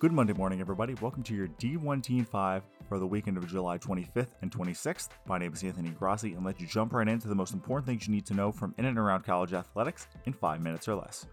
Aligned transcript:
Good 0.00 0.12
Monday 0.12 0.32
morning, 0.32 0.62
everybody. 0.62 0.94
Welcome 1.02 1.22
to 1.24 1.34
your 1.34 1.48
D1 1.48 2.02
Team 2.02 2.24
5 2.24 2.62
for 2.88 2.98
the 2.98 3.06
weekend 3.06 3.36
of 3.36 3.46
July 3.46 3.76
25th 3.76 4.30
and 4.40 4.50
26th. 4.50 5.10
My 5.26 5.36
name 5.36 5.52
is 5.52 5.62
Anthony 5.62 5.90
Grassi, 5.90 6.32
and 6.32 6.42
let 6.42 6.58
you 6.58 6.66
jump 6.66 6.94
right 6.94 7.06
into 7.06 7.28
the 7.28 7.34
most 7.34 7.52
important 7.52 7.86
things 7.86 8.08
you 8.08 8.14
need 8.14 8.24
to 8.24 8.32
know 8.32 8.50
from 8.50 8.74
in 8.78 8.86
and 8.86 8.98
around 8.98 9.24
college 9.24 9.52
athletics 9.52 10.06
in 10.24 10.32
five 10.32 10.62
minutes 10.62 10.88
or 10.88 10.94
less. 10.94 11.26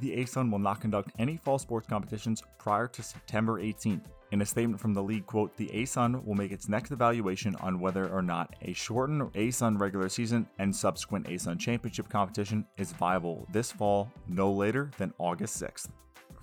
The 0.00 0.16
ASUN 0.16 0.50
will 0.50 0.58
not 0.58 0.80
conduct 0.80 1.12
any 1.18 1.36
fall 1.36 1.58
sports 1.58 1.86
competitions 1.86 2.42
prior 2.56 2.86
to 2.86 3.02
September 3.02 3.60
18th. 3.60 4.06
In 4.32 4.40
a 4.40 4.46
statement 4.46 4.80
from 4.80 4.94
the 4.94 5.02
league, 5.02 5.26
quote, 5.26 5.54
the 5.58 5.68
ASUN 5.74 6.24
will 6.24 6.34
make 6.34 6.50
its 6.50 6.66
next 6.66 6.92
evaluation 6.92 7.54
on 7.56 7.78
whether 7.78 8.08
or 8.08 8.22
not 8.22 8.56
a 8.62 8.72
shortened 8.72 9.20
ASUN 9.34 9.78
regular 9.78 10.08
season 10.08 10.48
and 10.58 10.74
subsequent 10.74 11.26
ASUN 11.26 11.60
championship 11.60 12.08
competition 12.08 12.64
is 12.78 12.92
viable 12.92 13.46
this 13.52 13.70
fall, 13.70 14.10
no 14.26 14.50
later 14.50 14.90
than 14.96 15.12
August 15.18 15.62
6th. 15.62 15.88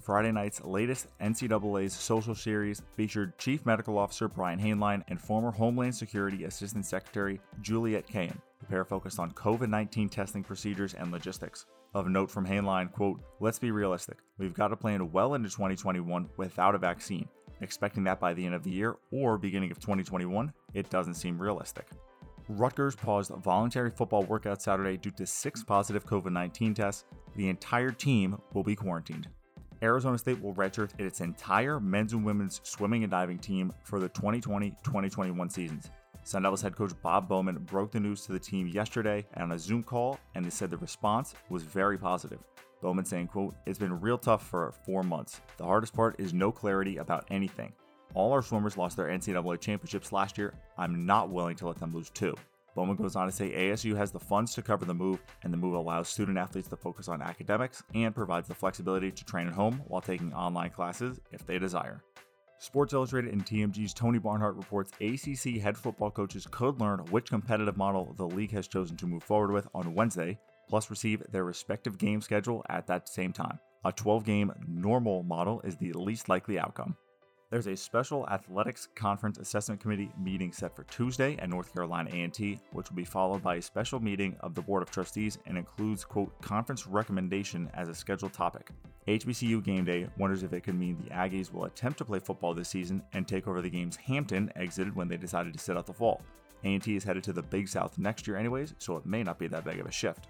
Friday 0.01 0.31
night's 0.31 0.63
latest 0.63 1.07
NCAA's 1.19 1.93
social 1.93 2.33
series 2.33 2.81
featured 2.95 3.37
Chief 3.37 3.63
Medical 3.67 3.99
Officer 3.99 4.27
Brian 4.27 4.59
Hainline 4.59 5.03
and 5.09 5.21
former 5.21 5.51
Homeland 5.51 5.93
Security 5.93 6.45
Assistant 6.45 6.87
Secretary 6.87 7.39
Juliette 7.61 8.07
Kayyem. 8.07 8.35
The 8.59 8.65
pair 8.65 8.83
focused 8.83 9.19
on 9.19 9.31
COVID 9.33 9.69
19 9.69 10.09
testing 10.09 10.43
procedures 10.43 10.95
and 10.95 11.11
logistics. 11.11 11.67
Of 11.93 12.07
note 12.07 12.31
from 12.31 12.47
Hainline, 12.47 12.91
quote, 12.91 13.19
Let's 13.39 13.59
be 13.59 13.69
realistic. 13.69 14.17
We've 14.39 14.55
got 14.55 14.69
to 14.69 14.75
plan 14.75 15.11
well 15.11 15.35
into 15.35 15.49
2021 15.49 16.29
without 16.35 16.73
a 16.73 16.79
vaccine. 16.79 17.27
Expecting 17.61 18.03
that 18.05 18.19
by 18.19 18.33
the 18.33 18.43
end 18.43 18.55
of 18.55 18.63
the 18.63 18.71
year 18.71 18.95
or 19.11 19.37
beginning 19.37 19.69
of 19.69 19.79
2021, 19.79 20.51
it 20.73 20.89
doesn't 20.89 21.13
seem 21.13 21.39
realistic. 21.39 21.87
Rutgers 22.49 22.95
paused 22.95 23.31
voluntary 23.43 23.91
football 23.91 24.23
workout 24.23 24.63
Saturday 24.63 24.97
due 24.97 25.11
to 25.11 25.27
six 25.27 25.63
positive 25.63 26.05
COVID 26.05 26.31
19 26.31 26.73
tests. 26.73 27.05
The 27.35 27.49
entire 27.49 27.91
team 27.91 28.41
will 28.53 28.63
be 28.63 28.75
quarantined. 28.75 29.27
Arizona 29.83 30.17
State 30.17 30.41
will 30.41 30.53
redshirt 30.53 30.99
its 30.99 31.21
entire 31.21 31.79
men's 31.79 32.13
and 32.13 32.23
women's 32.23 32.61
swimming 32.63 33.03
and 33.03 33.11
diving 33.11 33.39
team 33.39 33.73
for 33.83 33.99
the 33.99 34.09
2020 34.09 34.71
2021 34.83 35.49
seasons. 35.49 35.89
Sun 36.23 36.43
Devils 36.43 36.61
head 36.61 36.75
coach 36.75 36.93
Bob 37.01 37.27
Bowman 37.27 37.57
broke 37.63 37.91
the 37.91 37.99
news 37.99 38.25
to 38.25 38.31
the 38.31 38.39
team 38.39 38.67
yesterday 38.67 39.25
on 39.37 39.53
a 39.53 39.59
Zoom 39.59 39.81
call, 39.81 40.19
and 40.35 40.45
they 40.45 40.51
said 40.51 40.69
the 40.69 40.77
response 40.77 41.33
was 41.49 41.63
very 41.63 41.97
positive. 41.97 42.39
Bowman 42.81 43.05
saying, 43.05 43.27
quote, 43.27 43.55
It's 43.65 43.79
been 43.79 43.99
real 43.99 44.17
tough 44.17 44.47
for 44.47 44.71
four 44.85 45.01
months. 45.01 45.41
The 45.57 45.65
hardest 45.65 45.93
part 45.93 46.19
is 46.19 46.33
no 46.33 46.51
clarity 46.51 46.97
about 46.97 47.25
anything. 47.31 47.73
All 48.13 48.33
our 48.33 48.41
swimmers 48.41 48.77
lost 48.77 48.97
their 48.97 49.07
NCAA 49.07 49.59
championships 49.59 50.11
last 50.11 50.37
year. 50.37 50.53
I'm 50.77 51.05
not 51.05 51.29
willing 51.29 51.55
to 51.57 51.67
let 51.67 51.79
them 51.79 51.93
lose 51.93 52.09
too. 52.09 52.35
Bowman 52.75 52.95
goes 52.95 53.15
on 53.15 53.25
to 53.25 53.31
say 53.31 53.51
ASU 53.51 53.95
has 53.97 54.11
the 54.11 54.19
funds 54.19 54.53
to 54.53 54.61
cover 54.61 54.85
the 54.85 54.93
move, 54.93 55.21
and 55.43 55.51
the 55.51 55.57
move 55.57 55.73
allows 55.73 56.07
student 56.07 56.37
athletes 56.37 56.69
to 56.69 56.77
focus 56.77 57.07
on 57.07 57.21
academics 57.21 57.83
and 57.93 58.15
provides 58.15 58.47
the 58.47 58.55
flexibility 58.55 59.11
to 59.11 59.25
train 59.25 59.47
at 59.47 59.53
home 59.53 59.81
while 59.87 60.01
taking 60.01 60.33
online 60.33 60.69
classes 60.69 61.19
if 61.31 61.45
they 61.45 61.59
desire. 61.59 62.01
Sports 62.59 62.93
Illustrated 62.93 63.33
and 63.33 63.45
TMG's 63.45 63.93
Tony 63.93 64.19
Barnhart 64.19 64.55
reports 64.55 64.91
ACC 65.01 65.59
head 65.59 65.75
football 65.75 66.11
coaches 66.11 66.47
could 66.51 66.79
learn 66.79 66.99
which 67.09 67.29
competitive 67.29 67.75
model 67.75 68.13
the 68.17 68.27
league 68.27 68.51
has 68.51 68.67
chosen 68.67 68.95
to 68.97 69.07
move 69.07 69.23
forward 69.23 69.51
with 69.51 69.67
on 69.73 69.95
Wednesday, 69.95 70.39
plus 70.69 70.89
receive 70.91 71.23
their 71.31 71.43
respective 71.43 71.97
game 71.97 72.21
schedule 72.21 72.63
at 72.69 72.85
that 72.87 73.09
same 73.09 73.33
time. 73.33 73.59
A 73.83 73.91
12 73.91 74.23
game 74.23 74.53
normal 74.67 75.23
model 75.23 75.59
is 75.61 75.75
the 75.75 75.91
least 75.93 76.29
likely 76.29 76.59
outcome. 76.59 76.95
There's 77.51 77.67
a 77.67 77.75
special 77.75 78.25
athletics 78.29 78.87
conference 78.95 79.37
assessment 79.37 79.81
committee 79.81 80.09
meeting 80.17 80.53
set 80.53 80.73
for 80.73 80.85
Tuesday 80.85 81.35
at 81.35 81.49
North 81.49 81.73
Carolina 81.73 82.09
A&T, 82.13 82.57
which 82.71 82.89
will 82.89 82.95
be 82.95 83.03
followed 83.03 83.43
by 83.43 83.55
a 83.55 83.61
special 83.61 83.99
meeting 83.99 84.37
of 84.39 84.55
the 84.55 84.61
board 84.61 84.81
of 84.81 84.89
trustees 84.89 85.37
and 85.45 85.57
includes 85.57 86.05
quote 86.05 86.41
conference 86.41 86.87
recommendation 86.87 87.69
as 87.73 87.89
a 87.89 87.93
scheduled 87.93 88.31
topic. 88.31 88.69
HBCU 89.09 89.61
Game 89.65 89.83
Day 89.83 90.07
wonders 90.17 90.43
if 90.43 90.53
it 90.53 90.63
could 90.63 90.79
mean 90.79 90.97
the 91.03 91.13
Aggies 91.13 91.51
will 91.51 91.65
attempt 91.65 91.97
to 91.97 92.05
play 92.05 92.19
football 92.19 92.53
this 92.53 92.69
season 92.69 93.03
and 93.11 93.27
take 93.27 93.49
over 93.49 93.61
the 93.61 93.69
games 93.69 93.97
Hampton 93.97 94.49
exited 94.55 94.95
when 94.95 95.09
they 95.09 95.17
decided 95.17 95.51
to 95.51 95.59
sit 95.59 95.75
out 95.75 95.85
the 95.85 95.93
fall. 95.93 96.21
A&T 96.63 96.95
is 96.95 97.03
headed 97.03 97.23
to 97.25 97.33
the 97.33 97.43
Big 97.43 97.67
South 97.67 97.97
next 97.97 98.27
year 98.27 98.37
anyways, 98.37 98.75
so 98.77 98.95
it 98.95 99.05
may 99.05 99.23
not 99.23 99.37
be 99.37 99.47
that 99.47 99.65
big 99.65 99.81
of 99.81 99.87
a 99.87 99.91
shift. 99.91 100.27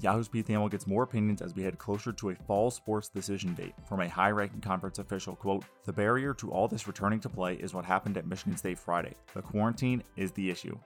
Yahoo's 0.00 0.28
Thamel 0.28 0.70
gets 0.70 0.86
more 0.86 1.02
opinions 1.02 1.42
as 1.42 1.54
we 1.54 1.62
head 1.62 1.78
closer 1.78 2.12
to 2.12 2.30
a 2.30 2.34
fall 2.34 2.70
sports 2.70 3.08
decision 3.08 3.54
date. 3.54 3.74
From 3.86 4.00
a 4.00 4.08
high 4.08 4.30
ranking 4.30 4.60
conference 4.60 4.98
official, 4.98 5.36
quote, 5.36 5.64
The 5.84 5.92
barrier 5.92 6.34
to 6.34 6.50
all 6.50 6.66
this 6.66 6.86
returning 6.86 7.20
to 7.20 7.28
play 7.28 7.54
is 7.54 7.74
what 7.74 7.84
happened 7.84 8.16
at 8.16 8.26
Michigan 8.26 8.56
State 8.56 8.78
Friday. 8.78 9.14
The 9.34 9.42
quarantine 9.42 10.02
is 10.16 10.32
the 10.32 10.50
issue. 10.50 10.76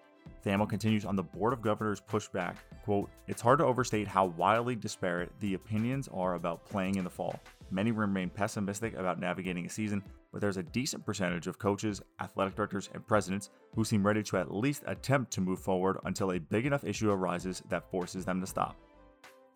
Thamel 0.44 0.68
continues 0.68 1.04
on 1.04 1.16
the 1.16 1.22
Board 1.22 1.52
of 1.52 1.62
Governors 1.62 2.00
pushback, 2.00 2.56
quote, 2.84 3.10
It's 3.26 3.40
hard 3.40 3.60
to 3.60 3.64
overstate 3.64 4.08
how 4.08 4.26
wildly 4.26 4.74
disparate 4.74 5.32
the 5.40 5.54
opinions 5.54 6.08
are 6.12 6.34
about 6.34 6.64
playing 6.64 6.96
in 6.96 7.04
the 7.04 7.10
fall. 7.10 7.40
Many 7.70 7.92
remain 7.92 8.30
pessimistic 8.30 8.94
about 8.94 9.18
navigating 9.18 9.66
a 9.66 9.70
season, 9.70 10.02
but 10.32 10.40
there's 10.40 10.56
a 10.56 10.62
decent 10.62 11.04
percentage 11.06 11.46
of 11.46 11.58
coaches, 11.58 12.00
athletic 12.20 12.54
directors, 12.54 12.90
and 12.92 13.06
presidents 13.06 13.50
who 13.74 13.84
seem 13.84 14.06
ready 14.06 14.22
to 14.24 14.36
at 14.36 14.54
least 14.54 14.82
attempt 14.86 15.32
to 15.32 15.40
move 15.40 15.60
forward 15.60 15.98
until 16.04 16.32
a 16.32 16.40
big 16.40 16.66
enough 16.66 16.84
issue 16.84 17.10
arises 17.10 17.62
that 17.68 17.90
forces 17.90 18.24
them 18.24 18.40
to 18.40 18.46
stop. 18.46 18.76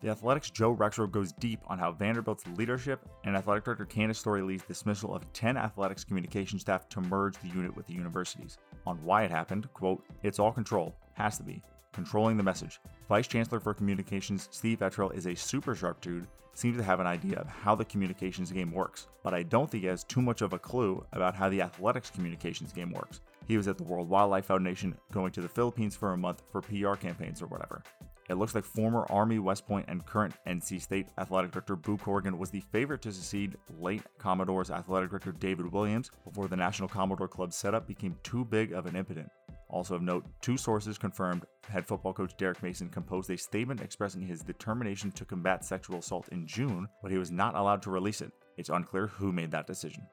The 0.01 0.09
Athletic's 0.09 0.49
Joe 0.49 0.75
Rexrode 0.75 1.11
goes 1.11 1.31
deep 1.31 1.59
on 1.67 1.77
how 1.77 1.91
Vanderbilt's 1.91 2.47
leadership 2.57 3.07
and 3.23 3.35
athletic 3.35 3.63
director 3.63 3.85
Candace 3.85 4.17
Storey 4.17 4.41
Lee's 4.41 4.63
dismissal 4.63 5.13
of 5.13 5.31
10 5.33 5.57
athletics 5.57 6.03
communication 6.03 6.57
staff 6.57 6.89
to 6.89 7.01
merge 7.01 7.37
the 7.37 7.49
unit 7.49 7.75
with 7.75 7.85
the 7.85 7.93
universities. 7.93 8.57
On 8.87 8.97
why 9.03 9.23
it 9.23 9.31
happened, 9.31 9.71
quote, 9.75 10.03
it's 10.23 10.39
all 10.39 10.51
control, 10.51 10.95
has 11.13 11.37
to 11.37 11.43
be. 11.43 11.61
Controlling 11.93 12.35
the 12.35 12.41
message. 12.41 12.79
Vice 13.09 13.27
Chancellor 13.27 13.59
for 13.59 13.75
Communications 13.75 14.49
Steve 14.49 14.79
Ertel 14.79 15.13
is 15.13 15.27
a 15.27 15.35
super 15.35 15.75
sharp 15.75 16.01
dude, 16.01 16.25
seems 16.55 16.77
to 16.77 16.83
have 16.83 16.99
an 16.99 17.05
idea 17.05 17.37
of 17.37 17.47
how 17.47 17.75
the 17.75 17.85
communications 17.85 18.51
game 18.51 18.71
works, 18.71 19.07
but 19.23 19.35
I 19.35 19.43
don't 19.43 19.69
think 19.69 19.83
he 19.83 19.89
has 19.89 20.03
too 20.03 20.21
much 20.21 20.41
of 20.41 20.53
a 20.53 20.59
clue 20.59 21.05
about 21.13 21.35
how 21.35 21.47
the 21.47 21.61
athletics 21.61 22.09
communications 22.09 22.73
game 22.73 22.91
works. 22.91 23.21
He 23.47 23.55
was 23.55 23.67
at 23.67 23.77
the 23.77 23.83
World 23.83 24.09
Wildlife 24.09 24.45
Foundation 24.45 24.97
going 25.11 25.31
to 25.33 25.41
the 25.41 25.47
Philippines 25.47 25.95
for 25.95 26.13
a 26.13 26.17
month 26.17 26.41
for 26.51 26.61
PR 26.61 26.95
campaigns 26.95 27.41
or 27.41 27.47
whatever. 27.47 27.83
It 28.31 28.37
looks 28.37 28.55
like 28.55 28.63
former 28.63 29.05
Army 29.09 29.39
West 29.39 29.67
Point 29.67 29.87
and 29.89 30.05
current 30.05 30.33
NC 30.47 30.79
State 30.81 31.07
athletic 31.17 31.51
director 31.51 31.75
Boo 31.75 31.97
Corrigan 31.97 32.37
was 32.37 32.49
the 32.49 32.61
favorite 32.71 33.01
to 33.01 33.11
succeed 33.11 33.57
late 33.77 34.03
Commodores 34.19 34.71
athletic 34.71 35.09
director 35.09 35.33
David 35.33 35.69
Williams 35.69 36.09
before 36.23 36.47
the 36.47 36.55
National 36.55 36.87
Commodore 36.87 37.27
Club 37.27 37.51
setup 37.51 37.89
became 37.89 38.15
too 38.23 38.45
big 38.45 38.71
of 38.71 38.85
an 38.85 38.95
impotent. 38.95 39.29
Also 39.67 39.95
of 39.95 40.01
note, 40.01 40.23
two 40.39 40.55
sources 40.55 40.97
confirmed 40.97 41.43
head 41.67 41.85
football 41.85 42.13
coach 42.13 42.31
Derek 42.37 42.63
Mason 42.63 42.87
composed 42.87 43.29
a 43.31 43.37
statement 43.37 43.81
expressing 43.81 44.21
his 44.21 44.39
determination 44.39 45.11
to 45.11 45.25
combat 45.25 45.65
sexual 45.65 45.99
assault 45.99 46.29
in 46.29 46.47
June, 46.47 46.87
but 47.01 47.11
he 47.11 47.17
was 47.17 47.31
not 47.31 47.55
allowed 47.55 47.81
to 47.81 47.91
release 47.91 48.21
it. 48.21 48.31
It's 48.55 48.69
unclear 48.69 49.07
who 49.07 49.33
made 49.33 49.51
that 49.51 49.67
decision. 49.67 50.07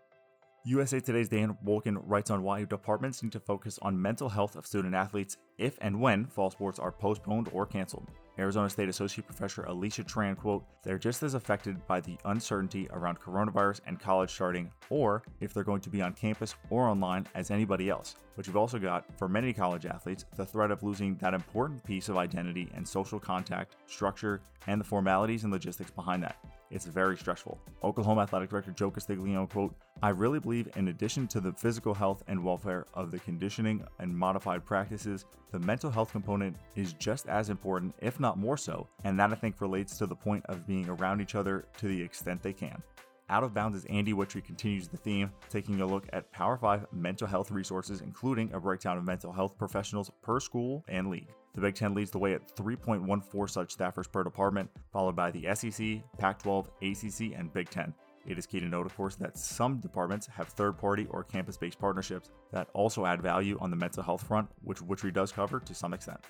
USA 0.64 0.98
Today's 1.00 1.28
Dan 1.28 1.56
Wolken 1.64 2.02
writes 2.04 2.30
on 2.30 2.42
why 2.42 2.64
departments 2.64 3.22
need 3.22 3.32
to 3.32 3.40
focus 3.40 3.78
on 3.80 4.00
mental 4.00 4.28
health 4.28 4.56
of 4.56 4.66
student 4.66 4.94
athletes 4.94 5.36
if 5.56 5.78
and 5.80 6.00
when 6.00 6.26
fall 6.26 6.50
sports 6.50 6.78
are 6.78 6.92
postponed 6.92 7.48
or 7.52 7.64
canceled. 7.64 8.08
Arizona 8.38 8.70
State 8.70 8.88
Associate 8.88 9.26
Professor 9.26 9.64
Alicia 9.64 10.04
Tran, 10.04 10.36
quote, 10.36 10.64
they're 10.82 10.98
just 10.98 11.22
as 11.22 11.34
affected 11.34 11.84
by 11.86 12.00
the 12.00 12.16
uncertainty 12.24 12.88
around 12.92 13.20
coronavirus 13.20 13.80
and 13.86 13.98
college 13.98 14.30
starting, 14.30 14.70
or 14.90 15.22
if 15.40 15.52
they're 15.52 15.64
going 15.64 15.80
to 15.80 15.90
be 15.90 16.00
on 16.00 16.12
campus 16.12 16.54
or 16.70 16.86
online 16.88 17.26
as 17.34 17.50
anybody 17.50 17.90
else. 17.90 18.14
But 18.36 18.46
you've 18.46 18.56
also 18.56 18.78
got, 18.78 19.04
for 19.18 19.28
many 19.28 19.52
college 19.52 19.86
athletes, 19.86 20.24
the 20.36 20.46
threat 20.46 20.70
of 20.70 20.84
losing 20.84 21.16
that 21.16 21.34
important 21.34 21.82
piece 21.82 22.08
of 22.08 22.16
identity 22.16 22.68
and 22.74 22.86
social 22.86 23.18
contact, 23.18 23.74
structure, 23.86 24.40
and 24.68 24.80
the 24.80 24.84
formalities 24.84 25.42
and 25.42 25.52
logistics 25.52 25.90
behind 25.90 26.22
that. 26.22 26.36
It's 26.70 26.84
very 26.84 27.16
stressful. 27.16 27.58
Oklahoma 27.82 28.22
Athletic 28.22 28.50
Director 28.50 28.72
Joe 28.72 28.90
Castiglione, 28.90 29.48
quote, 29.48 29.74
I 30.02 30.10
really 30.10 30.38
believe 30.38 30.68
in 30.76 30.88
addition 30.88 31.26
to 31.28 31.40
the 31.40 31.52
physical 31.52 31.94
health 31.94 32.22
and 32.28 32.44
welfare 32.44 32.86
of 32.94 33.10
the 33.10 33.18
conditioning 33.18 33.82
and 33.98 34.16
modified 34.16 34.64
practices, 34.64 35.24
the 35.50 35.58
mental 35.60 35.90
health 35.90 36.12
component 36.12 36.56
is 36.76 36.92
just 36.92 37.26
as 37.26 37.48
important, 37.48 37.94
if 38.00 38.20
not 38.20 38.27
more 38.36 38.56
so, 38.56 38.88
and 39.04 39.18
that 39.18 39.32
I 39.32 39.36
think 39.36 39.60
relates 39.60 39.96
to 39.98 40.06
the 40.06 40.14
point 40.14 40.44
of 40.46 40.66
being 40.66 40.88
around 40.88 41.20
each 41.20 41.34
other 41.34 41.64
to 41.78 41.88
the 41.88 42.02
extent 42.02 42.42
they 42.42 42.52
can. 42.52 42.82
Out 43.30 43.44
of 43.44 43.52
Bounds' 43.52 43.76
is 43.76 43.84
Andy 43.86 44.14
Wittry 44.14 44.42
continues 44.42 44.88
the 44.88 44.96
theme, 44.96 45.30
taking 45.50 45.80
a 45.80 45.86
look 45.86 46.06
at 46.14 46.32
Power 46.32 46.56
5 46.56 46.86
mental 46.92 47.26
health 47.26 47.50
resources, 47.50 48.00
including 48.00 48.52
a 48.52 48.60
breakdown 48.60 48.96
of 48.96 49.04
mental 49.04 49.32
health 49.32 49.56
professionals 49.58 50.10
per 50.22 50.40
school 50.40 50.82
and 50.88 51.08
league. 51.08 51.28
The 51.54 51.60
Big 51.60 51.74
Ten 51.74 51.94
leads 51.94 52.10
the 52.10 52.18
way 52.18 52.32
at 52.34 52.56
3.14 52.56 53.50
such 53.50 53.76
staffers 53.76 54.10
per 54.10 54.24
department, 54.24 54.70
followed 54.92 55.14
by 55.14 55.30
the 55.30 55.54
SEC, 55.54 56.02
Pac 56.18 56.42
12, 56.42 56.70
ACC, 56.82 57.38
and 57.38 57.52
Big 57.52 57.68
Ten. 57.68 57.92
It 58.26 58.38
is 58.38 58.46
key 58.46 58.60
to 58.60 58.66
note, 58.66 58.86
of 58.86 58.96
course, 58.96 59.16
that 59.16 59.38
some 59.38 59.78
departments 59.78 60.26
have 60.26 60.48
third 60.48 60.78
party 60.78 61.06
or 61.10 61.24
campus 61.24 61.56
based 61.56 61.78
partnerships 61.78 62.30
that 62.52 62.68
also 62.74 63.06
add 63.06 63.22
value 63.22 63.58
on 63.60 63.70
the 63.70 63.76
mental 63.76 64.02
health 64.02 64.26
front, 64.26 64.48
which 64.62 64.78
Wittry 64.78 65.12
does 65.12 65.32
cover 65.32 65.60
to 65.60 65.74
some 65.74 65.94
extent. 65.94 66.20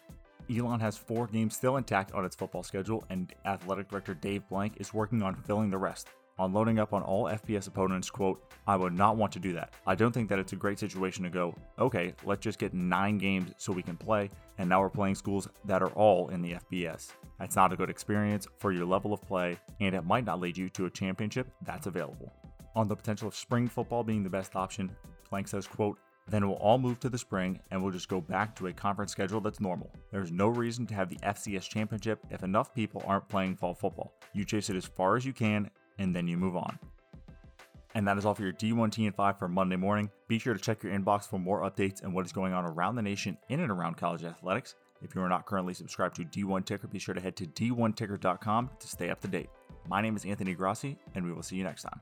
Elon 0.50 0.80
has 0.80 0.96
four 0.96 1.26
games 1.26 1.54
still 1.54 1.76
intact 1.76 2.12
on 2.12 2.24
its 2.24 2.36
football 2.36 2.62
schedule, 2.62 3.04
and 3.10 3.32
athletic 3.44 3.88
director 3.88 4.14
Dave 4.14 4.48
Blank 4.48 4.74
is 4.76 4.94
working 4.94 5.22
on 5.22 5.34
filling 5.34 5.70
the 5.70 5.78
rest 5.78 6.08
on 6.38 6.52
loading 6.52 6.78
up 6.78 6.92
on 6.92 7.02
all 7.02 7.24
FBS 7.24 7.66
opponents, 7.66 8.10
quote, 8.10 8.40
I 8.66 8.76
would 8.76 8.92
not 8.92 9.16
want 9.16 9.32
to 9.32 9.38
do 9.38 9.52
that. 9.54 9.74
I 9.86 9.94
don't 9.94 10.12
think 10.12 10.28
that 10.28 10.38
it's 10.38 10.52
a 10.52 10.56
great 10.56 10.78
situation 10.78 11.24
to 11.24 11.30
go, 11.30 11.54
okay, 11.78 12.14
let's 12.24 12.42
just 12.42 12.58
get 12.58 12.74
nine 12.74 13.18
games 13.18 13.52
so 13.56 13.72
we 13.72 13.82
can 13.82 13.96
play, 13.96 14.30
and 14.58 14.68
now 14.68 14.80
we're 14.80 14.90
playing 14.90 15.16
schools 15.16 15.48
that 15.64 15.82
are 15.82 15.90
all 15.90 16.28
in 16.28 16.40
the 16.40 16.56
FBS. 16.72 17.08
That's 17.38 17.56
not 17.56 17.72
a 17.72 17.76
good 17.76 17.90
experience 17.90 18.46
for 18.58 18.72
your 18.72 18.86
level 18.86 19.12
of 19.12 19.22
play, 19.22 19.58
and 19.80 19.94
it 19.94 20.04
might 20.04 20.24
not 20.24 20.40
lead 20.40 20.56
you 20.56 20.68
to 20.70 20.86
a 20.86 20.90
championship 20.90 21.48
that's 21.62 21.86
available. 21.86 22.32
On 22.76 22.86
the 22.86 22.96
potential 22.96 23.28
of 23.28 23.34
spring 23.34 23.66
football 23.66 24.04
being 24.04 24.22
the 24.22 24.30
best 24.30 24.54
option, 24.54 24.90
Blank 25.30 25.48
says, 25.48 25.66
quote, 25.66 25.98
then 26.30 26.46
we'll 26.46 26.58
all 26.58 26.78
move 26.78 27.00
to 27.00 27.08
the 27.08 27.18
spring 27.18 27.60
and 27.70 27.82
we'll 27.82 27.92
just 27.92 28.08
go 28.08 28.20
back 28.20 28.54
to 28.56 28.66
a 28.66 28.72
conference 28.72 29.12
schedule 29.12 29.40
that's 29.40 29.60
normal. 29.60 29.90
There's 30.12 30.30
no 30.30 30.48
reason 30.48 30.86
to 30.86 30.94
have 30.94 31.08
the 31.08 31.16
FCS 31.16 31.68
championship 31.68 32.20
if 32.30 32.42
enough 32.42 32.74
people 32.74 33.02
aren't 33.06 33.28
playing 33.28 33.56
fall 33.56 33.74
football. 33.74 34.12
You 34.34 34.44
chase 34.44 34.70
it 34.70 34.76
as 34.76 34.84
far 34.84 35.16
as 35.16 35.24
you 35.24 35.32
can 35.32 35.70
and 35.98 36.14
then 36.14 36.28
you 36.28 36.36
move 36.36 36.56
on. 36.56 36.78
And 37.94 38.06
that 38.06 38.18
is 38.18 38.24
all 38.24 38.34
for 38.34 38.42
your 38.42 38.52
D1 38.52 38.90
TN5 38.90 39.38
for 39.38 39.48
Monday 39.48 39.76
morning. 39.76 40.10
Be 40.28 40.38
sure 40.38 40.54
to 40.54 40.60
check 40.60 40.82
your 40.82 40.92
inbox 40.92 41.28
for 41.28 41.38
more 41.38 41.62
updates 41.62 42.02
and 42.02 42.12
what 42.12 42.26
is 42.26 42.32
going 42.32 42.52
on 42.52 42.64
around 42.64 42.96
the 42.96 43.02
nation 43.02 43.36
in 43.48 43.60
and 43.60 43.70
around 43.70 43.96
college 43.96 44.24
athletics. 44.24 44.74
If 45.02 45.14
you 45.14 45.22
are 45.22 45.28
not 45.28 45.46
currently 45.46 45.74
subscribed 45.74 46.16
to 46.16 46.24
D1 46.24 46.64
Ticker, 46.64 46.88
be 46.88 46.98
sure 46.98 47.14
to 47.14 47.20
head 47.20 47.36
to 47.36 47.46
d1ticker.com 47.46 48.70
to 48.78 48.86
stay 48.88 49.10
up 49.10 49.20
to 49.20 49.28
date. 49.28 49.48
My 49.88 50.02
name 50.02 50.16
is 50.16 50.24
Anthony 50.24 50.54
Grassi, 50.54 50.98
and 51.14 51.24
we 51.24 51.32
will 51.32 51.42
see 51.42 51.56
you 51.56 51.64
next 51.64 51.84
time. 51.84 52.00